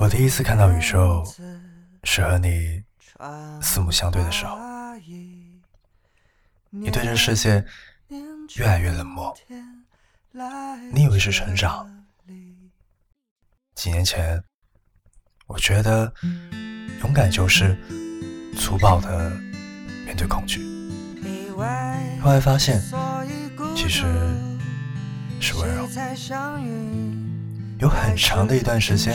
[0.00, 1.24] 我第一次看到宇宙，
[2.04, 2.82] 是和你
[3.60, 4.58] 四目相对的时候。
[6.70, 7.64] 你对这世界
[8.56, 9.36] 越来越冷漠，
[10.92, 11.88] 你以为是成长？
[13.74, 14.42] 几年前，
[15.46, 16.12] 我觉得
[17.00, 17.76] 勇敢就是
[18.58, 19.30] 粗暴的
[20.04, 20.60] 面对恐惧，
[22.20, 22.80] 后来发现
[23.74, 24.04] 其实
[25.40, 25.86] 是温柔。
[27.78, 29.14] 有很长的一段时间，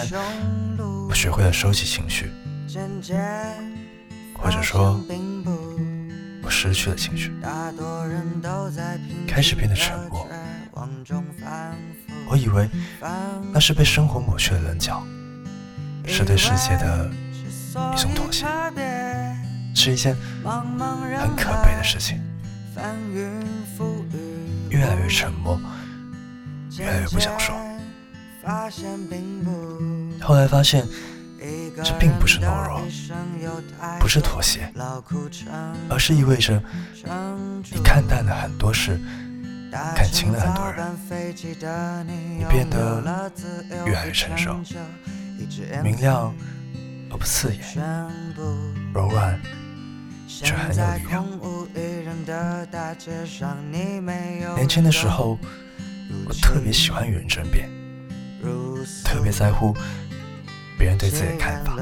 [1.10, 2.32] 我学会了收起情绪，
[4.38, 5.00] 或者说，
[6.44, 7.32] 我失去了情绪，
[9.28, 10.28] 开始变得沉默。
[12.28, 12.70] 我以为
[13.52, 15.04] 那是被生活抹去了棱角，
[16.06, 17.10] 是对世界的
[17.96, 18.46] 一种妥协，
[19.74, 22.22] 是一件很可悲的事情。
[24.70, 25.60] 越来越沉默，
[26.78, 27.56] 越来越不想说。
[30.22, 30.88] 后来发现，
[31.84, 32.82] 这并不是懦弱，
[34.00, 34.72] 不是妥协，
[35.90, 36.62] 而是意味着
[37.72, 39.00] 你看淡了很多事，
[39.96, 40.86] 看清了很多人，
[42.38, 43.02] 你变得
[43.86, 44.56] 越来越成熟，
[45.84, 46.34] 明亮
[47.10, 47.62] 而不刺眼，
[48.94, 49.40] 柔软
[50.28, 51.26] 却很有力量。
[54.56, 55.40] 年轻的时候，
[56.28, 57.81] 我特别喜欢与人争辩。
[59.04, 59.76] 特别在乎
[60.78, 61.76] 别人对自己的看法，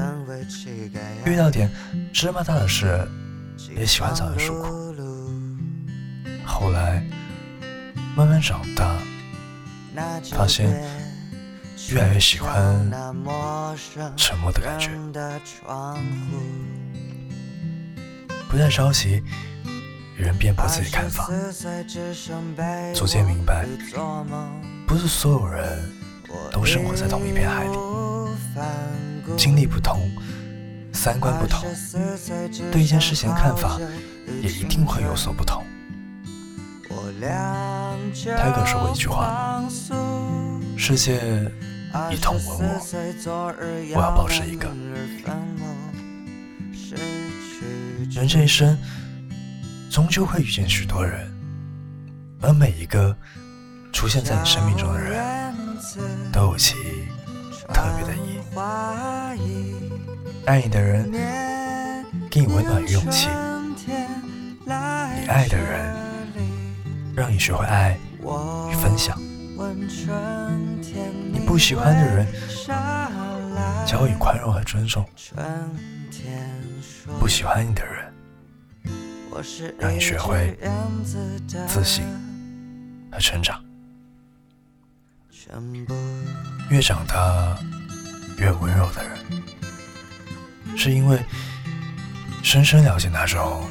[1.24, 1.70] 遇到点
[2.12, 3.06] 芝麻大的事，
[3.76, 4.94] 也喜欢找人诉苦。
[6.44, 7.02] 后来
[8.16, 8.98] 慢慢长大，
[10.32, 10.68] 发现
[11.90, 12.90] 越来越喜欢
[14.16, 14.90] 沉默的感觉，
[18.48, 19.22] 不再着急
[20.18, 21.30] 与人辩驳自己看法，
[22.94, 23.64] 逐渐明白，
[24.86, 25.99] 不是所有人。
[26.50, 27.76] 都生活在同一片海里，
[29.36, 30.10] 经历不同，
[30.92, 31.66] 三观不同，
[32.70, 33.78] 对一件事情的看法
[34.42, 35.64] 也一定会有所不同。
[38.36, 39.62] 泰戈说过一句话
[40.76, 41.20] ：“世界
[42.10, 42.80] 以痛吻我，
[43.94, 44.68] 我要保持一个。”
[48.10, 48.76] 人这一生
[49.90, 51.30] 终究会遇见许多人，
[52.40, 53.16] 而每一个
[53.92, 55.09] 出现在你生命中的人。
[60.50, 61.08] 爱你的人
[62.28, 63.28] 给你温暖与勇气，
[64.66, 64.72] 你
[65.28, 65.94] 爱的人
[67.14, 69.16] 让你学会爱与分享。
[71.32, 72.26] 你不喜欢的人
[73.86, 75.06] 教你宽容和尊重。
[77.20, 78.12] 不喜欢你的人
[79.78, 80.58] 让你学会
[81.68, 82.02] 自信
[83.12, 83.64] 和成长。
[86.70, 87.56] 越长大
[88.36, 89.16] 越温柔的人，
[90.76, 91.18] 是因为
[92.42, 93.68] 深深了解那种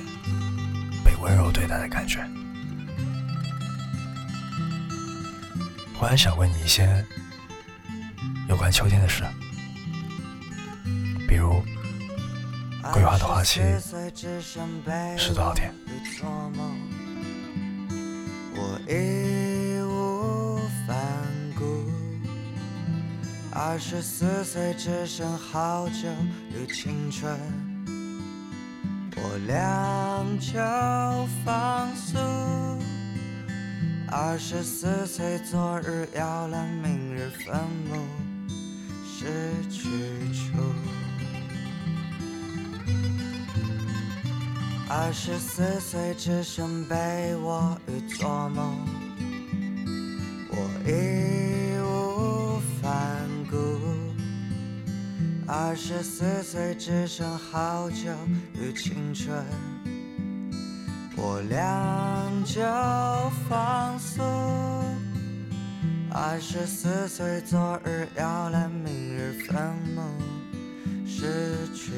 [1.03, 2.19] 被温柔对待的感觉。
[5.97, 7.05] 忽然想问你一些
[8.47, 9.23] 有关秋天的事，
[11.27, 11.61] 比如
[12.93, 13.59] 桂花的花期
[15.17, 15.73] 是多少天？
[23.61, 26.07] 二十四岁只剩好久
[26.55, 27.37] 与青春，
[29.17, 32.17] 我俩就放肆。
[34.09, 37.53] 二十四岁，昨日摇篮，明日坟
[37.89, 38.07] 墓
[39.05, 39.89] 失去
[40.31, 40.57] 处。
[44.87, 48.73] 二十四岁只剩被窝与做梦，
[50.49, 51.58] 我已。
[55.51, 58.11] 二十四岁只剩好久
[58.53, 59.43] 与青春，
[61.17, 62.61] 我俩就
[63.49, 64.23] 放松。
[66.11, 70.03] 二十四岁，昨日摇篮，明日坟墓
[71.07, 71.93] 失去。